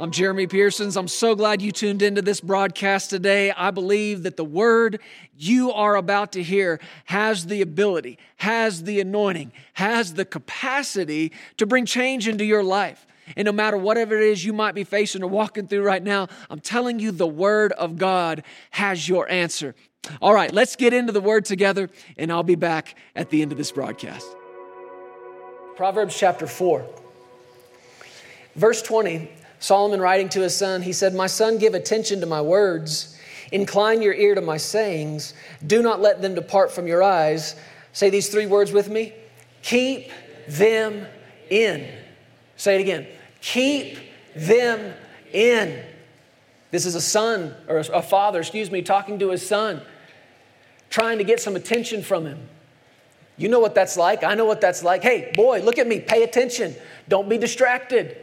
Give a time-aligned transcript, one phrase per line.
[0.00, 0.96] I'm Jeremy Pearsons.
[0.96, 3.52] I'm so glad you tuned into this broadcast today.
[3.52, 4.98] I believe that the word
[5.36, 11.66] you are about to hear has the ability, has the anointing, has the capacity to
[11.66, 13.06] bring change into your life.
[13.36, 16.28] And no matter whatever it is you might be facing or walking through right now,
[16.48, 19.74] I'm telling you the word of God has your answer.
[20.22, 23.52] All right, let's get into the word together, and I'll be back at the end
[23.52, 24.26] of this broadcast.
[25.76, 26.86] Proverbs chapter 4,
[28.56, 32.40] verse 20 Solomon writing to his son, he said, My son, give attention to my
[32.40, 33.16] words.
[33.52, 35.34] Incline your ear to my sayings.
[35.66, 37.56] Do not let them depart from your eyes.
[37.92, 39.14] Say these three words with me
[39.62, 40.10] keep
[40.48, 41.06] them
[41.50, 41.86] in.
[42.56, 43.06] Say it again.
[43.42, 43.98] Keep
[44.34, 44.94] them
[45.32, 45.84] in.
[46.70, 49.82] This is a son, or a father, excuse me, talking to his son,
[50.88, 52.48] trying to get some attention from him.
[53.36, 54.24] You know what that's like.
[54.24, 55.02] I know what that's like.
[55.02, 56.00] Hey, boy, look at me.
[56.00, 56.74] Pay attention.
[57.08, 58.16] Don't be distracted.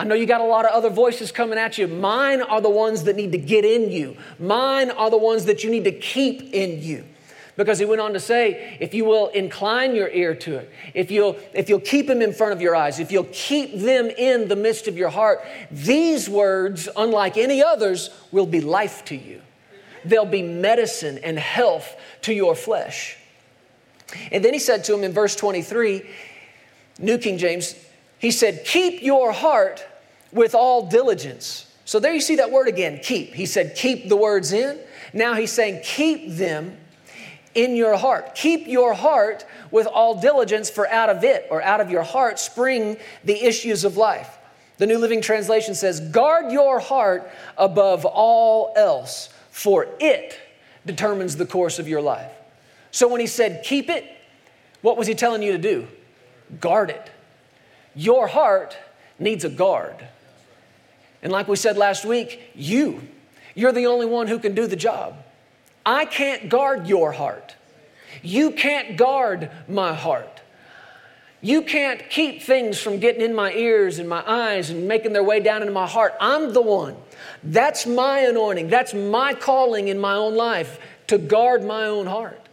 [0.00, 1.86] I know you got a lot of other voices coming at you.
[1.86, 4.16] Mine are the ones that need to get in you.
[4.38, 7.04] Mine are the ones that you need to keep in you.
[7.54, 11.10] Because he went on to say, if you will incline your ear to it, if
[11.10, 14.48] you'll, if you'll keep them in front of your eyes, if you'll keep them in
[14.48, 19.42] the midst of your heart, these words, unlike any others, will be life to you.
[20.06, 23.18] They'll be medicine and health to your flesh.
[24.32, 26.08] And then he said to him in verse 23,
[27.00, 27.74] New King James,
[28.18, 29.84] he said, Keep your heart
[30.32, 31.66] with all diligence.
[31.84, 33.34] So there you see that word again, keep.
[33.34, 34.78] He said, keep the words in.
[35.12, 36.76] Now he's saying, keep them
[37.54, 38.36] in your heart.
[38.36, 42.38] Keep your heart with all diligence, for out of it or out of your heart
[42.38, 44.38] spring the issues of life.
[44.78, 50.38] The New Living Translation says, guard your heart above all else, for it
[50.86, 52.32] determines the course of your life.
[52.92, 54.04] So when he said, keep it,
[54.80, 55.88] what was he telling you to do?
[56.60, 57.10] Guard it.
[57.94, 58.76] Your heart
[59.18, 59.96] needs a guard.
[61.22, 63.02] And like we said last week, you,
[63.54, 65.16] you're the only one who can do the job.
[65.84, 67.54] I can't guard your heart.
[68.22, 70.40] You can't guard my heart.
[71.42, 75.24] You can't keep things from getting in my ears and my eyes and making their
[75.24, 76.14] way down into my heart.
[76.20, 76.96] I'm the one.
[77.42, 78.68] That's my anointing.
[78.68, 82.48] That's my calling in my own life to guard my own heart.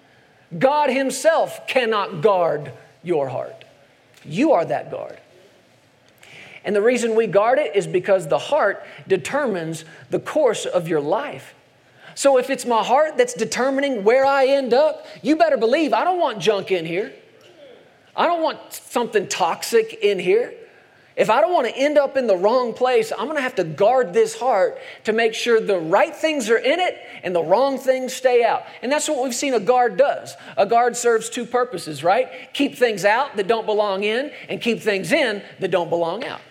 [0.58, 2.72] God Himself cannot guard
[3.04, 3.66] your heart.
[4.24, 5.20] You are that guard.
[6.64, 11.02] And the reason we guard it is because the heart determines the course of your
[11.02, 11.54] life.
[12.16, 16.04] So if it's my heart that's determining where I end up, you better believe I
[16.04, 17.14] don't want junk in here.
[18.16, 20.54] I don't want something toxic in here.
[21.18, 23.56] If I don't want to end up in the wrong place, I'm going to have
[23.56, 27.44] to guard this heart to make sure the right things are in it and the
[27.44, 28.62] wrong things stay out.
[28.84, 30.36] And that's what we've seen a guard does.
[30.58, 32.54] A guard serves two purposes, right?
[32.54, 36.42] Keep things out that don't belong in and keep things in that don't belong out.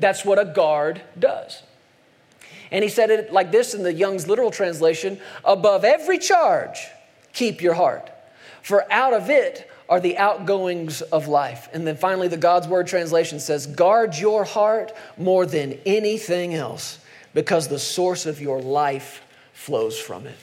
[0.00, 1.62] That's what a guard does.
[2.72, 6.88] And he said it like this in the Young's literal translation above every charge,
[7.32, 8.10] keep your heart,
[8.60, 11.68] for out of it are the outgoings of life.
[11.72, 17.00] And then finally, the God's Word translation says, guard your heart more than anything else,
[17.34, 20.38] because the source of your life flows from it.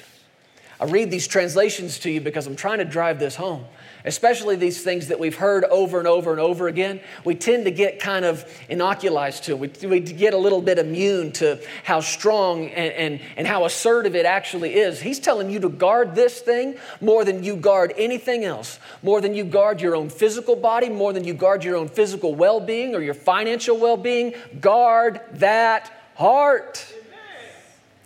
[0.80, 3.66] I read these translations to you because I'm trying to drive this home
[4.08, 7.72] especially these things that we've heard over and over and over again, we tend to
[7.72, 9.56] get kind of inoculized to.
[9.56, 14.16] We, we get a little bit immune to how strong and, and, and how assertive
[14.16, 15.02] it actually is.
[15.02, 19.34] He's telling you to guard this thing more than you guard anything else, more than
[19.34, 22.96] you guard your own physical body, more than you guard your own physical well being
[22.96, 24.34] or your financial well being.
[24.62, 26.94] Guard that heart.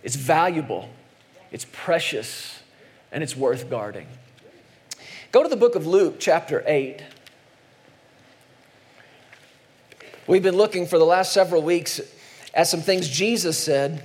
[0.04, 0.90] It's valuable,
[1.52, 2.60] it's precious,
[3.12, 4.08] and it's worth guarding.
[5.32, 7.02] Go to the book of Luke, chapter 8.
[10.28, 12.02] We've been looking for the last several weeks
[12.54, 14.04] at some things Jesus said,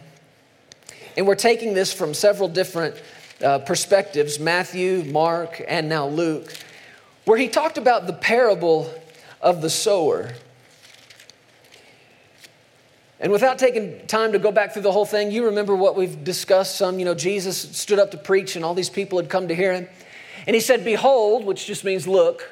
[1.17, 2.95] and we're taking this from several different
[3.43, 6.53] uh, perspectives Matthew, Mark, and now Luke,
[7.25, 8.89] where he talked about the parable
[9.41, 10.31] of the sower.
[13.19, 16.23] And without taking time to go back through the whole thing, you remember what we've
[16.23, 17.01] discussed some.
[17.01, 19.73] You know, Jesus stood up to preach, and all these people had come to hear
[19.73, 19.89] him.
[20.47, 22.49] And he said, Behold, which just means look,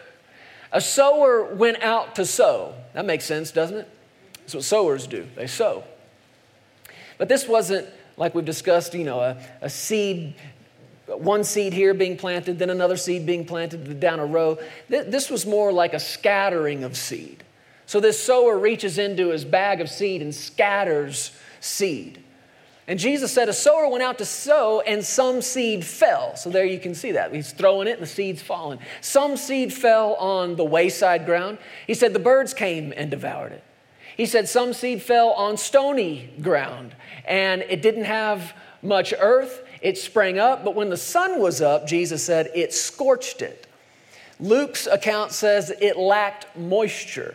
[0.72, 2.74] a sower went out to sow.
[2.92, 3.90] That makes sense, doesn't it?
[4.40, 5.84] That's what sowers do, they sow.
[7.16, 10.34] But this wasn't like we've discussed, you know, a, a seed,
[11.06, 14.58] one seed here being planted, then another seed being planted down a row.
[14.88, 17.44] This was more like a scattering of seed.
[17.86, 22.23] So this sower reaches into his bag of seed and scatters seed.
[22.86, 26.36] And Jesus said, A sower went out to sow, and some seed fell.
[26.36, 27.34] So there you can see that.
[27.34, 28.78] He's throwing it, and the seed's falling.
[29.00, 31.58] Some seed fell on the wayside ground.
[31.86, 33.64] He said, The birds came and devoured it.
[34.16, 36.94] He said some seed fell on stony ground
[37.24, 39.66] and it didn't have much earth.
[39.80, 43.66] It sprang up, but when the sun was up, Jesus said it scorched it.
[44.38, 47.34] Luke's account says it lacked moisture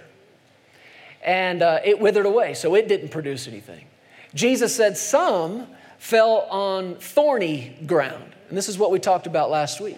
[1.22, 3.86] and uh, it withered away, so it didn't produce anything.
[4.34, 5.68] Jesus said some
[5.98, 9.98] fell on thorny ground, and this is what we talked about last week.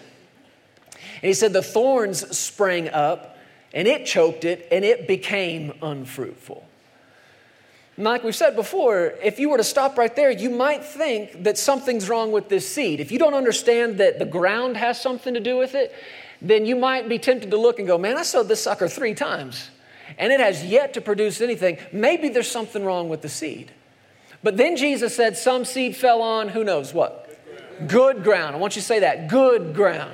[1.22, 3.38] And he said the thorns sprang up
[3.72, 6.66] and it choked it and it became unfruitful.
[7.96, 11.44] And like we've said before, if you were to stop right there, you might think
[11.44, 13.00] that something's wrong with this seed.
[13.00, 15.94] If you don't understand that the ground has something to do with it,
[16.40, 19.14] then you might be tempted to look and go, Man, I sowed this sucker three
[19.14, 19.70] times
[20.18, 21.78] and it has yet to produce anything.
[21.92, 23.70] Maybe there's something wrong with the seed.
[24.42, 27.28] But then Jesus said, Some seed fell on, who knows what?
[27.86, 28.54] Good ground.
[28.54, 30.12] I want you to say that good ground.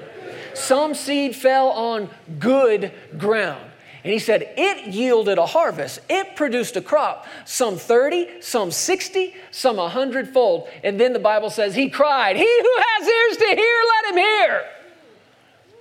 [0.55, 3.65] Some seed fell on good ground.
[4.05, 6.01] And he said, it yielded a harvest.
[6.09, 10.69] It produced a crop, some 30, some 60, some a hundredfold.
[10.85, 14.19] And then the Bible says, he cried, He who has ears to hear, let him
[14.19, 14.65] hear.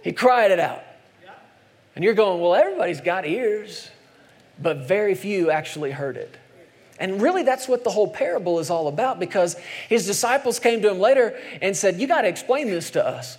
[0.04, 0.84] He cried it out.
[1.96, 3.90] And you're going, Well, everybody's got ears,
[4.62, 6.36] but very few actually heard it.
[7.00, 9.56] And really, that's what the whole parable is all about because
[9.88, 13.38] his disciples came to him later and said, You got to explain this to us.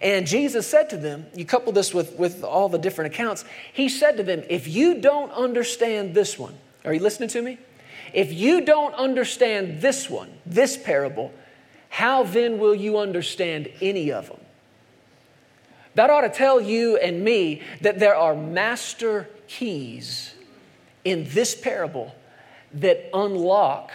[0.00, 3.88] And Jesus said to them, You couple this with, with all the different accounts, he
[3.88, 6.54] said to them, If you don't understand this one,
[6.84, 7.58] are you listening to me?
[8.12, 11.32] If you don't understand this one, this parable,
[11.88, 14.40] how then will you understand any of them?
[15.94, 20.34] That ought to tell you and me that there are master keys
[21.04, 22.14] in this parable
[22.74, 23.92] that unlock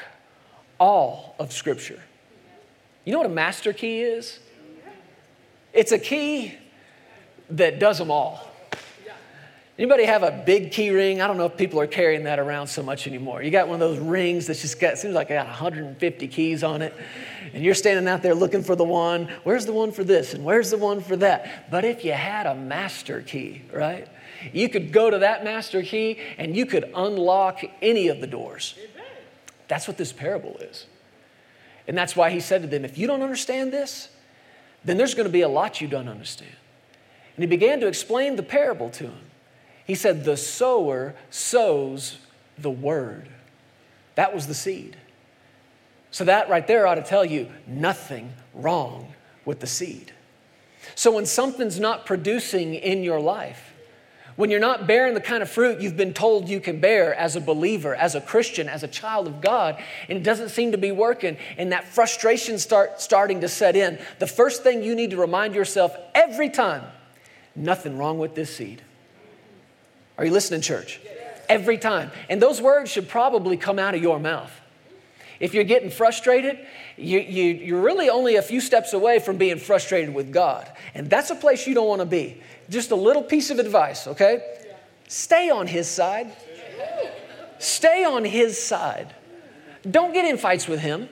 [0.79, 2.01] all of Scripture.
[3.05, 4.39] You know what a master key is?
[5.73, 6.55] It's a key
[7.51, 8.47] that does them all.
[9.79, 11.21] Anybody have a big key ring?
[11.21, 13.43] I don't know if people are carrying that around so much anymore.
[13.43, 16.63] You got one of those rings that's just got, seems like it got 150 keys
[16.63, 16.95] on it.
[17.53, 19.29] And you're standing out there looking for the one.
[19.43, 20.33] Where's the one for this?
[20.33, 21.69] And where's the one for that?
[21.69, 24.07] But if you had a master key, right?
[24.53, 28.77] You could go to that master key and you could unlock any of the doors.
[29.67, 30.85] That's what this parable is.
[31.87, 34.09] And that's why he said to them, if you don't understand this,
[34.83, 36.55] then there's going to be a lot you don't understand.
[37.35, 39.19] And he began to explain the parable to him.
[39.85, 42.17] He said, The sower sows
[42.57, 43.29] the word.
[44.15, 44.97] That was the seed.
[46.09, 49.13] So, that right there ought to tell you nothing wrong
[49.45, 50.13] with the seed.
[50.95, 53.73] So, when something's not producing in your life,
[54.37, 57.35] when you're not bearing the kind of fruit you've been told you can bear as
[57.35, 60.77] a believer, as a Christian, as a child of God, and it doesn't seem to
[60.77, 65.09] be working, and that frustration start starting to set in, the first thing you need
[65.09, 66.83] to remind yourself every time,
[67.55, 68.81] nothing wrong with this seed.
[70.19, 71.01] Are you listening, church?
[71.49, 72.11] Every time.
[72.29, 74.51] And those words should probably come out of your mouth.
[75.39, 76.59] If you're getting frustrated,
[76.97, 80.71] you, you, you're really only a few steps away from being frustrated with God.
[80.93, 82.41] And that's a place you don't want to be.
[82.69, 84.57] Just a little piece of advice, okay?
[85.07, 86.31] Stay on his side.
[87.59, 89.13] Stay on his side.
[89.89, 91.09] Don't get in fights with him.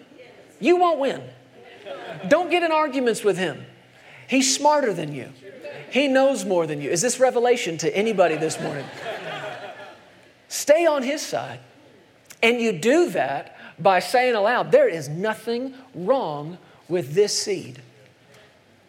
[0.60, 1.22] You won't win.
[2.28, 3.66] Don't get in arguments with him.
[4.28, 5.30] He's smarter than you.
[5.92, 6.90] He knows more than you.
[6.90, 8.86] Is this revelation to anybody this morning?
[10.48, 11.60] Stay on his side.
[12.42, 17.82] And you do that by saying aloud, there is nothing wrong with this seed.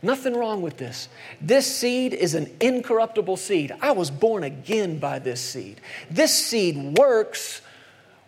[0.03, 1.09] Nothing wrong with this.
[1.41, 3.73] This seed is an incorruptible seed.
[3.81, 5.81] I was born again by this seed.
[6.11, 7.63] This seed works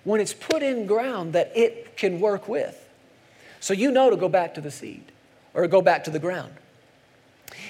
[0.04, 2.84] when it's put in ground that it can work with.
[3.60, 5.04] So you know to go back to the seed
[5.54, 6.52] or go back to the ground.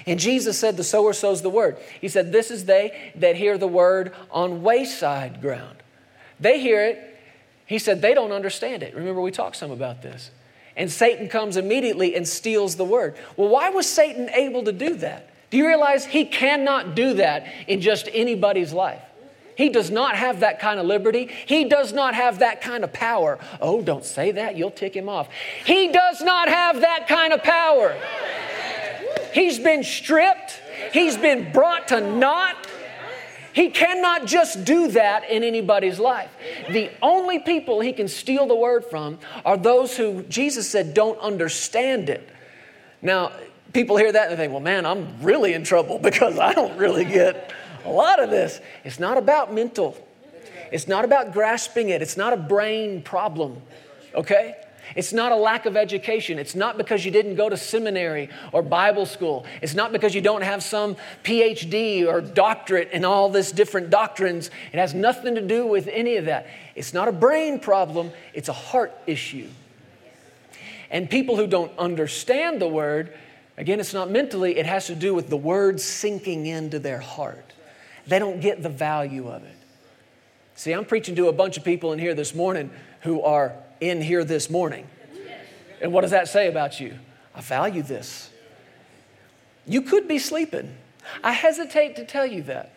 [0.06, 1.78] And Jesus said, The sower sows the word.
[2.00, 5.76] He said, This is they that hear the word on wayside ground.
[6.40, 7.07] They hear it.
[7.68, 8.96] He said, They don't understand it.
[8.96, 10.32] Remember, we talked some about this
[10.78, 13.16] and Satan comes immediately and steals the word.
[13.36, 15.28] Well, why was Satan able to do that?
[15.50, 19.02] Do you realize he cannot do that in just anybody's life?
[19.56, 21.30] He does not have that kind of liberty.
[21.46, 23.40] He does not have that kind of power.
[23.60, 25.28] Oh, don't say that, you'll tick him off.
[25.64, 28.00] He does not have that kind of power.
[29.34, 30.60] He's been stripped,
[30.92, 32.67] he's been brought to naught.
[33.52, 36.30] He cannot just do that in anybody's life.
[36.70, 41.18] The only people he can steal the word from are those who Jesus said don't
[41.20, 42.28] understand it.
[43.02, 43.32] Now,
[43.72, 46.76] people hear that and they think, well, man, I'm really in trouble because I don't
[46.76, 47.52] really get
[47.84, 48.60] a lot of this.
[48.84, 49.96] It's not about mental,
[50.70, 53.60] it's not about grasping it, it's not a brain problem,
[54.14, 54.56] okay?
[54.96, 56.38] It's not a lack of education.
[56.38, 59.46] It's not because you didn't go to seminary or Bible school.
[59.60, 64.50] It's not because you don't have some PhD or doctorate in all this different doctrines.
[64.72, 66.46] It has nothing to do with any of that.
[66.74, 69.48] It's not a brain problem, it's a heart issue.
[70.90, 73.12] And people who don't understand the word,
[73.56, 77.52] again, it's not mentally, it has to do with the word sinking into their heart.
[78.06, 79.54] They don't get the value of it.
[80.54, 82.70] See, I'm preaching to a bunch of people in here this morning
[83.02, 84.86] who are in here this morning.
[85.80, 86.98] And what does that say about you?
[87.34, 88.30] I value this.
[89.66, 90.76] You could be sleeping.
[91.22, 92.72] I hesitate to tell you that.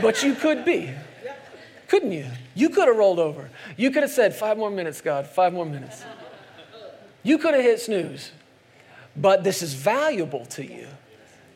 [0.00, 0.92] But you could be.
[1.88, 2.26] Couldn't you?
[2.54, 3.50] You could have rolled over.
[3.76, 6.04] You could have said, Five more minutes, God, five more minutes.
[7.22, 8.32] You could have hit snooze.
[9.16, 10.88] But this is valuable to you.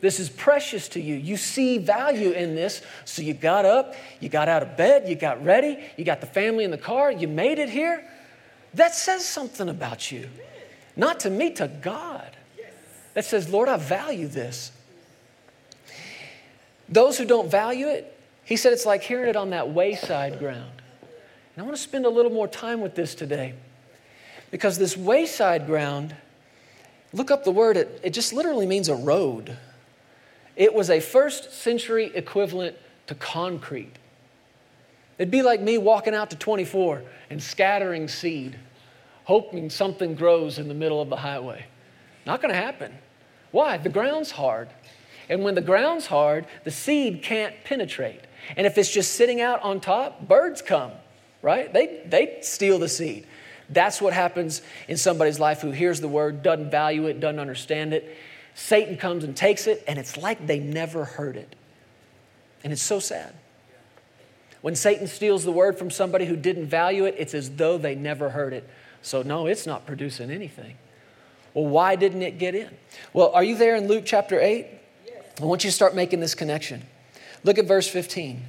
[0.01, 1.15] This is precious to you.
[1.15, 2.81] You see value in this.
[3.05, 6.27] So you got up, you got out of bed, you got ready, you got the
[6.27, 8.03] family in the car, you made it here.
[8.73, 10.27] That says something about you.
[10.95, 12.35] Not to me, to God.
[13.13, 14.71] That says, Lord, I value this.
[16.89, 20.81] Those who don't value it, he said it's like hearing it on that wayside ground.
[21.55, 23.53] And I want to spend a little more time with this today
[24.49, 26.15] because this wayside ground,
[27.13, 29.57] look up the word, it, it just literally means a road.
[30.55, 32.75] It was a first century equivalent
[33.07, 33.93] to concrete.
[35.17, 38.57] It'd be like me walking out to 24 and scattering seed,
[39.25, 41.65] hoping something grows in the middle of the highway.
[42.25, 42.93] Not going to happen.
[43.51, 43.77] Why?
[43.77, 44.69] The ground's hard.
[45.29, 48.21] And when the ground's hard, the seed can't penetrate.
[48.57, 50.91] And if it's just sitting out on top, birds come,
[51.41, 51.71] right?
[51.71, 53.27] They, they steal the seed.
[53.69, 57.93] That's what happens in somebody's life who hears the word, doesn't value it, doesn't understand
[57.93, 58.17] it,
[58.55, 61.55] Satan comes and takes it, and it's like they never heard it.
[62.63, 63.33] And it's so sad.
[64.61, 67.95] When Satan steals the word from somebody who didn't value it, it's as though they
[67.95, 68.69] never heard it.
[69.01, 70.75] So, no, it's not producing anything.
[71.53, 72.69] Well, why didn't it get in?
[73.13, 74.67] Well, are you there in Luke chapter 8?
[75.05, 75.23] Yes.
[75.41, 76.83] I want you to start making this connection.
[77.43, 78.43] Look at verse 15.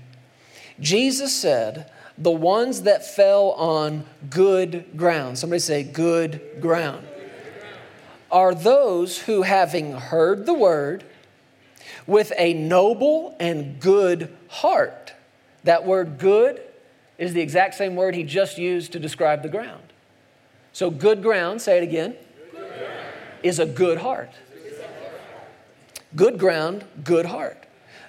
[0.78, 5.38] Jesus said, The ones that fell on good ground.
[5.38, 7.06] Somebody say, good ground
[8.32, 11.04] are those who, having heard the word,
[12.06, 15.12] with a noble and good heart.
[15.64, 16.60] That word good
[17.18, 19.82] is the exact same word he just used to describe the ground.
[20.72, 22.16] So, good ground, say it again,
[23.42, 24.30] is a good heart.
[26.16, 27.64] Good ground, good heart.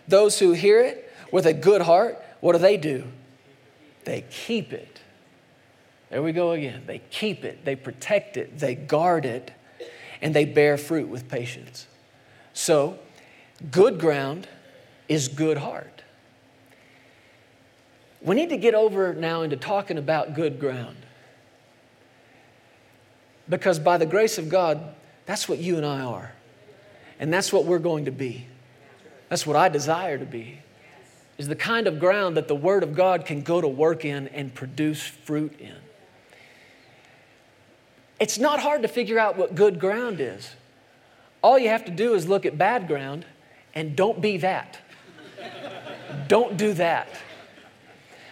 [0.07, 3.05] Those who hear it with a good heart, what do they do?
[4.05, 5.01] They keep it.
[6.09, 6.83] There we go again.
[6.85, 9.51] They keep it, they protect it, they guard it
[10.23, 11.85] and they bear fruit with patience.
[12.53, 12.97] So,
[13.69, 14.47] good ground
[15.09, 16.01] is good heart.
[18.21, 20.95] We need to get over now into talking about good ground.
[23.49, 26.31] Because by the grace of God, that's what you and I are.
[27.19, 28.47] And that's what we're going to be.
[29.27, 30.59] That's what I desire to be.
[31.37, 34.29] Is the kind of ground that the Word of God can go to work in
[34.29, 35.75] and produce fruit in.
[38.23, 40.49] It's not hard to figure out what good ground is.
[41.41, 43.25] All you have to do is look at bad ground
[43.75, 44.79] and don't be that.
[46.29, 47.09] don't do that.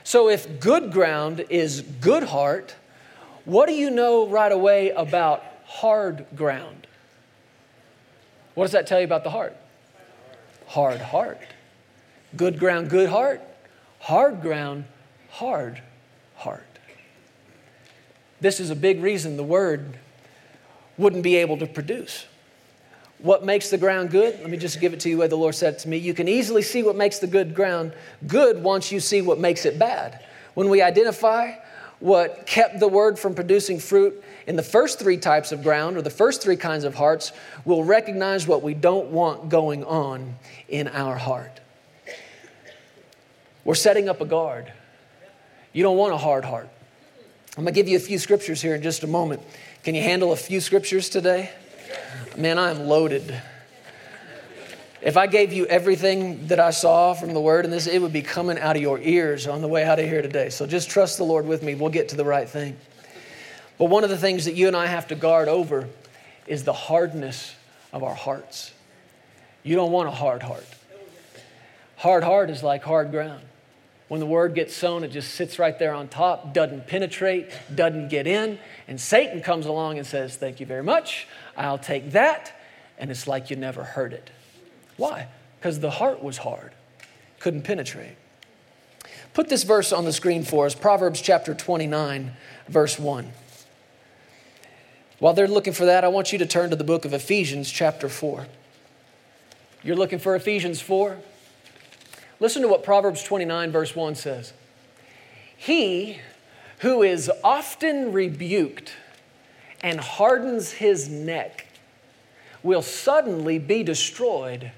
[0.06, 2.74] So, if good ground is good heart,
[3.44, 6.88] what do you know right away about hard ground?
[8.54, 9.58] What does that tell you about the heart?
[10.68, 11.42] Hard heart.
[12.38, 13.42] Good ground, good heart.
[14.00, 14.86] Hard ground,
[15.32, 15.82] hard
[16.36, 16.71] heart.
[18.42, 19.98] This is a big reason the word
[20.98, 22.26] wouldn't be able to produce.
[23.20, 24.40] What makes the ground good?
[24.40, 25.98] Let me just give it to you the way the Lord said it to me.
[25.98, 27.94] You can easily see what makes the good ground
[28.26, 30.26] good once you see what makes it bad.
[30.56, 31.54] When we identify
[32.00, 36.02] what kept the word from producing fruit in the first three types of ground or
[36.02, 37.32] the first three kinds of hearts,
[37.64, 40.36] we'll recognize what we don't want going on
[40.68, 41.60] in our heart.
[43.64, 44.74] We're setting up a guard.
[45.74, 46.70] You don't want a hard heart.
[47.58, 49.42] I'm going to give you a few scriptures here in just a moment.
[49.84, 51.50] Can you handle a few scriptures today?
[52.38, 53.42] Man, I am loaded.
[55.02, 58.14] If I gave you everything that I saw from the word in this, it would
[58.14, 60.50] be coming out of your ears on the way out of here today.
[60.50, 61.76] So just trust the Lord with me.
[61.76, 62.78] We'll get to the right thing.
[63.78, 65.90] But one of the things that you and I have to guard over
[66.48, 67.54] is the hardness
[67.92, 68.72] of our hearts.
[69.64, 70.68] You don't want a hard heart.
[71.98, 73.44] Hard heart is like hard ground.
[74.12, 78.10] When the word gets sown, it just sits right there on top, doesn't penetrate, doesn't
[78.10, 78.60] get in.
[78.90, 81.30] And Satan comes along and says, Thank you very much.
[81.56, 82.54] I'll take that.
[82.98, 84.30] And it's like you never heard it.
[84.98, 85.30] Why?
[85.58, 86.74] Because the heart was hard,
[87.40, 88.18] couldn't penetrate.
[89.34, 92.34] Put this verse on the screen for us Proverbs chapter 29,
[92.68, 93.32] verse 1.
[95.20, 97.72] While they're looking for that, I want you to turn to the book of Ephesians,
[97.72, 98.46] chapter 4.
[99.84, 101.18] You're looking for Ephesians 4?
[102.42, 104.52] Listen to what Proverbs 29, verse 1 says
[105.56, 106.18] He
[106.80, 108.94] who is often rebuked
[109.82, 111.68] and hardens his neck
[112.64, 114.72] will suddenly be destroyed,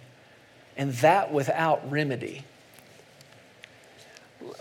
[0.75, 2.43] and that without remedy.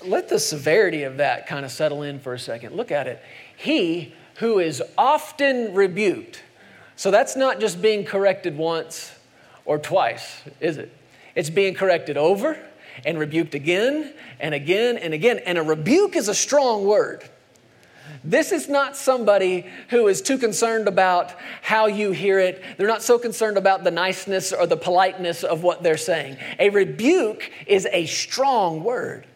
[0.05, 2.77] Let the severity of that kind of settle in for a second.
[2.77, 3.21] Look at it.
[3.57, 6.43] He who is often rebuked.
[6.95, 9.13] So that's not just being corrected once
[9.65, 10.93] or twice, is it?
[11.35, 12.57] It's being corrected over
[13.05, 15.41] and rebuked again and again and again.
[15.45, 17.25] And a rebuke is a strong word.
[18.25, 22.63] This is not somebody who is too concerned about how you hear it.
[22.77, 26.37] They're not so concerned about the niceness or the politeness of what they're saying.
[26.59, 29.27] A rebuke is a strong word.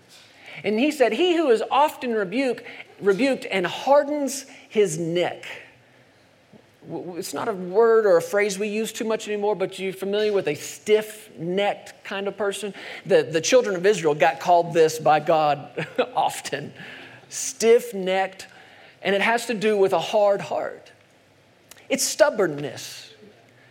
[0.62, 2.62] And he said, He who is often rebuked,
[3.00, 5.44] rebuked and hardens his neck.
[6.88, 10.32] It's not a word or a phrase we use too much anymore, but you're familiar
[10.32, 12.74] with a stiff necked kind of person?
[13.04, 16.72] The, the children of Israel got called this by God often
[17.28, 18.46] stiff necked,
[19.02, 20.92] and it has to do with a hard heart.
[21.88, 23.12] It's stubbornness,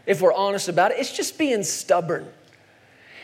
[0.05, 0.99] if we're honest about it.
[0.99, 2.27] It's just being stubborn.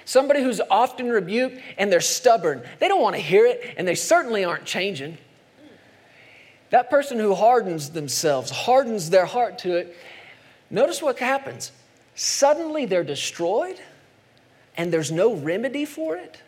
[0.05, 2.63] Somebody who's often rebuked and they're stubborn.
[2.79, 5.17] They don't want to hear it, and they certainly aren't changing.
[6.71, 9.95] That person who hardens themselves, hardens their heart to it,
[10.69, 11.71] notice what happens.
[12.15, 13.79] Suddenly they're destroyed
[14.75, 16.41] and there's no remedy for it.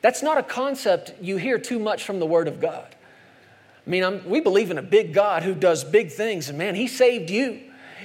[0.00, 2.94] That's not a concept you hear too much from the Word of God.
[3.86, 6.74] I mean, I'm, we believe in a big God who does big things, and man,
[6.74, 7.60] He saved you.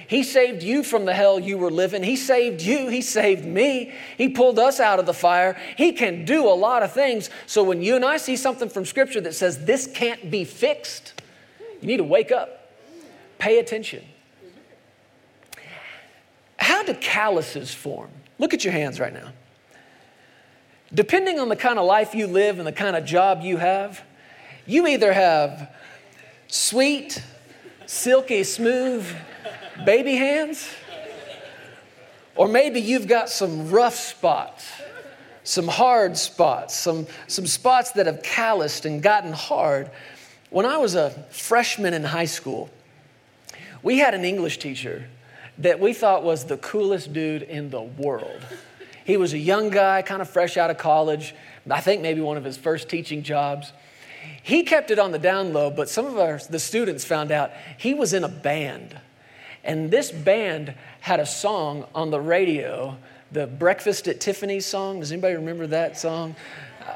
[0.08, 2.02] He saved you from the hell you were living.
[2.02, 2.88] He saved you.
[2.88, 3.94] He saved me.
[4.18, 5.60] He pulled us out of the fire.
[5.76, 7.30] He can do a lot of things.
[7.46, 11.14] So when you and I see something from Scripture that says this can't be fixed,
[11.82, 12.72] you need to wake up,
[13.38, 14.04] pay attention.
[16.58, 18.10] How do calluses form?
[18.40, 19.32] Look at your hands right now.
[20.94, 24.02] Depending on the kind of life you live and the kind of job you have,
[24.66, 25.74] you either have
[26.48, 27.22] sweet,
[27.86, 29.06] silky, smooth
[29.86, 30.70] baby hands,
[32.36, 34.70] or maybe you've got some rough spots,
[35.44, 39.90] some hard spots, some, some spots that have calloused and gotten hard.
[40.50, 42.70] When I was a freshman in high school,
[43.84, 45.08] we had an English teacher
[45.58, 48.42] that we thought was the coolest dude in the world.
[49.04, 51.34] He was a young guy, kind of fresh out of college,
[51.70, 53.74] I think maybe one of his first teaching jobs.
[54.42, 57.52] He kept it on the down low, but some of our, the students found out
[57.78, 58.98] he was in a band.
[59.64, 62.98] And this band had a song on the radio,
[63.32, 65.02] the Breakfast at Tiffany's song.
[65.02, 66.36] Does anybody remember that song?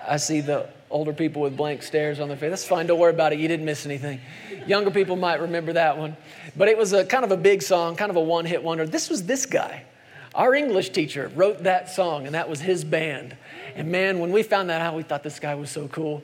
[0.07, 2.49] I see the older people with blank stares on their face.
[2.49, 3.39] That's fine, don't worry about it.
[3.39, 4.19] You didn't miss anything.
[4.67, 6.15] Younger people might remember that one.
[6.55, 8.85] But it was a kind of a big song, kind of a one hit wonder.
[8.85, 9.85] This was this guy.
[10.33, 13.35] Our English teacher wrote that song, and that was his band.
[13.75, 16.23] And man, when we found that out, we thought this guy was so cool.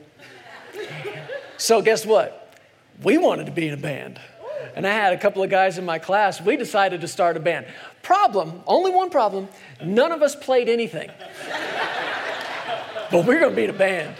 [1.56, 2.56] So, guess what?
[3.02, 4.18] We wanted to be in a band.
[4.74, 7.40] And I had a couple of guys in my class, we decided to start a
[7.40, 7.66] band.
[8.02, 9.48] Problem, only one problem,
[9.82, 11.10] none of us played anything.
[13.10, 14.14] But we're gonna be in a band.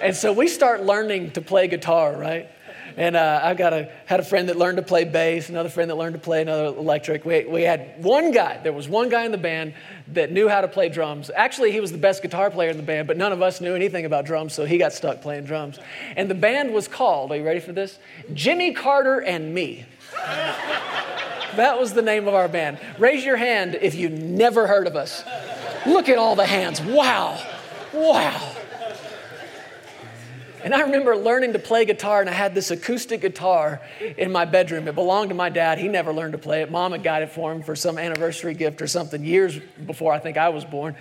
[0.00, 2.48] And so we start learning to play guitar, right?
[2.96, 5.90] And uh, I got a, had a friend that learned to play bass, another friend
[5.90, 7.24] that learned to play another electric.
[7.24, 9.74] We, we had one guy, there was one guy in the band
[10.08, 11.30] that knew how to play drums.
[11.34, 13.74] Actually, he was the best guitar player in the band, but none of us knew
[13.74, 15.78] anything about drums, so he got stuck playing drums.
[16.16, 17.98] And the band was called, are you ready for this?
[18.32, 19.84] Jimmy Carter and Me.
[21.56, 22.78] that was the name of our band.
[22.98, 25.24] Raise your hand if you never heard of us.
[25.86, 26.80] Look at all the hands.
[26.80, 27.42] Wow.
[27.92, 28.56] Wow.
[30.62, 33.80] And I remember learning to play guitar, and I had this acoustic guitar
[34.18, 34.88] in my bedroom.
[34.88, 35.78] It belonged to my dad.
[35.78, 36.70] He never learned to play it.
[36.70, 40.18] Mom had got it for him for some anniversary gift or something years before I
[40.18, 40.96] think I was born.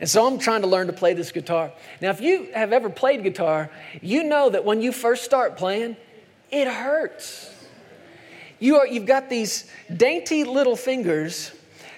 [0.00, 1.70] And so I'm trying to learn to play this guitar.
[2.00, 3.70] Now, if you have ever played guitar,
[4.02, 5.96] you know that when you first start playing,
[6.50, 7.54] it hurts.
[8.58, 11.52] You are, you've got these dainty little fingers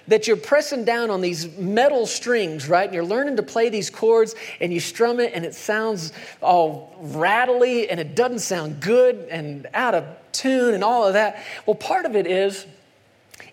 [0.07, 2.85] that you're pressing down on these metal strings, right?
[2.85, 6.95] And you're learning to play these chords and you strum it and it sounds all
[6.99, 11.43] rattly and it doesn't sound good and out of tune and all of that.
[11.65, 12.65] Well, part of it is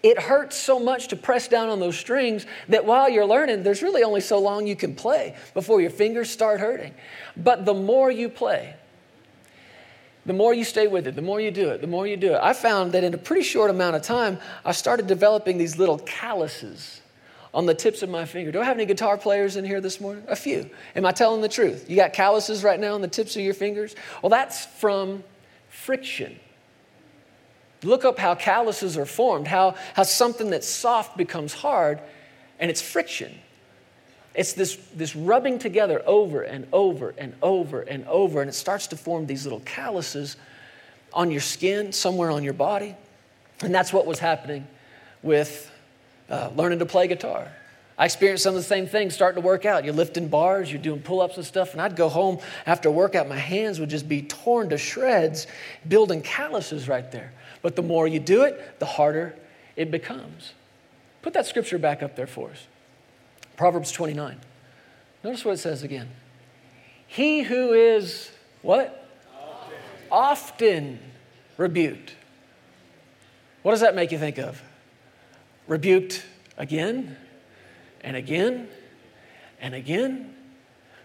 [0.03, 3.83] it hurts so much to press down on those strings that while you're learning, there's
[3.83, 6.95] really only so long you can play before your fingers start hurting.
[7.37, 8.75] But the more you play,
[10.27, 12.35] the more you stay with it, the more you do it, the more you do
[12.35, 12.41] it.
[12.43, 15.99] I found that in a pretty short amount of time, I started developing these little
[15.99, 17.01] calluses
[17.53, 18.51] on the tips of my finger.
[18.51, 20.25] Do I have any guitar players in here this morning?
[20.27, 20.69] A few.
[20.97, 21.89] Am I telling the truth?
[21.89, 23.95] You got calluses right now on the tips of your fingers?
[24.23, 25.23] Well, that's from
[25.69, 26.41] friction.
[27.83, 32.01] Look up how calluses are formed, how, how something that's soft becomes hard,
[32.59, 33.39] and it's friction.
[34.35, 38.89] It's this, this rubbing together over and over and over and over, and it starts
[38.89, 40.37] to form these little calluses
[41.13, 42.97] on your skin, somewhere on your body.
[43.61, 44.67] And that's what was happening
[45.23, 45.71] with
[46.29, 47.49] uh, learning to play guitar.
[47.97, 49.85] I experienced some of the same things starting to work out.
[49.85, 52.93] You're lifting bars, you're doing pull ups and stuff, and I'd go home after a
[52.93, 55.47] workout, my hands would just be torn to shreds,
[55.87, 57.33] building calluses right there.
[57.63, 59.37] But the more you do it, the harder
[59.77, 60.55] it becomes.
[61.23, 62.67] Put that scripture back up there for us.
[63.57, 64.39] Proverbs 29.
[65.23, 66.09] Notice what it says again.
[67.07, 68.31] He who is
[68.63, 69.09] what?
[69.35, 69.79] Often,
[70.11, 70.99] Often
[71.57, 72.15] rebuked.
[73.63, 74.63] What does that make you think of?
[75.67, 76.25] Rebuked
[76.59, 77.17] again
[78.03, 78.69] and again
[79.61, 80.35] and again.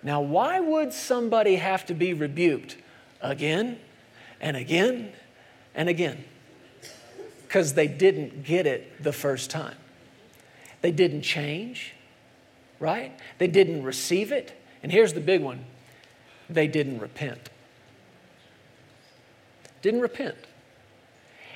[0.02, 2.78] Now, why would somebody have to be rebuked
[3.22, 3.80] again
[4.42, 5.12] and again
[5.76, 6.24] and again?
[7.44, 9.76] Because they didn't get it the first time.
[10.82, 11.94] They didn't change
[12.80, 13.18] right?
[13.38, 14.54] They didn't receive it.
[14.82, 15.66] And here's the big one
[16.50, 17.50] they didn't repent.
[19.82, 20.36] Didn't repent.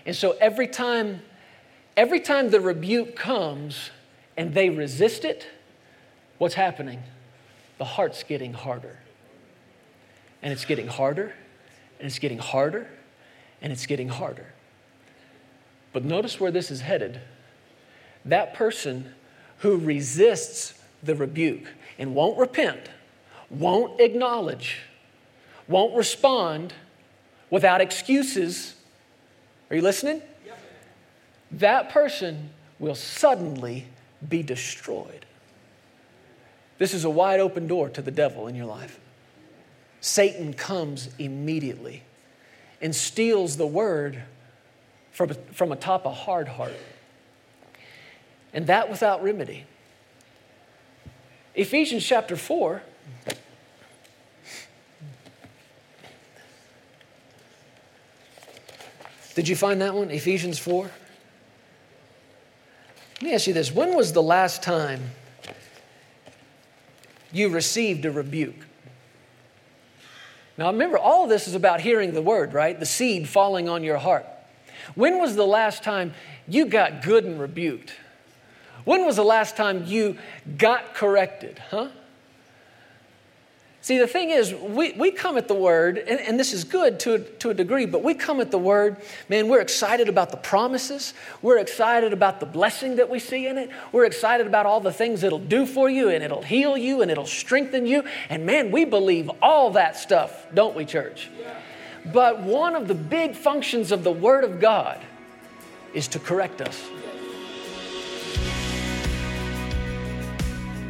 [0.05, 1.21] And so every time,
[1.97, 3.89] every time the rebuke comes
[4.37, 5.47] and they resist it,
[6.37, 7.01] what's happening?
[7.77, 8.99] The heart's getting harder.
[10.41, 11.33] And it's getting harder,
[11.99, 12.89] and it's getting harder,
[13.61, 14.47] and it's getting harder.
[15.93, 17.21] But notice where this is headed.
[18.25, 19.13] That person
[19.59, 21.67] who resists the rebuke
[21.99, 22.89] and won't repent,
[23.49, 24.79] won't acknowledge,
[25.67, 26.73] won't respond
[27.49, 28.75] without excuses.
[29.69, 30.21] Are you listening?
[30.45, 30.59] Yep.
[31.51, 33.87] That person will suddenly
[34.27, 35.25] be destroyed.
[36.77, 38.99] This is a wide open door to the devil in your life.
[40.01, 42.03] Satan comes immediately
[42.81, 44.21] and steals the word
[45.11, 46.73] from, from atop a hard heart.
[48.53, 49.65] And that without remedy.
[51.55, 52.81] Ephesians chapter 4.
[59.35, 60.11] Did you find that one?
[60.11, 60.89] Ephesians 4?
[63.15, 65.11] Let me ask you this when was the last time
[67.31, 68.65] you received a rebuke?
[70.57, 72.79] Now remember, all of this is about hearing the word, right?
[72.79, 74.25] The seed falling on your heart.
[74.93, 76.13] When was the last time
[76.47, 77.93] you got good and rebuked?
[78.85, 80.17] When was the last time you
[80.57, 81.89] got corrected, huh?
[83.83, 87.01] See, the thing is, we, we come at the word, and, and this is good
[87.01, 88.95] to, to a degree, but we come at the word,
[89.27, 91.13] man, we're excited about the promises.
[91.41, 93.69] We're excited about the blessing that we see in it.
[93.91, 97.11] We're excited about all the things it'll do for you, and it'll heal you, and
[97.11, 98.05] it'll strengthen you.
[98.29, 101.29] And man, we believe all that stuff, don't we, church?
[102.05, 105.01] But one of the big functions of the Word of God
[105.93, 106.81] is to correct us.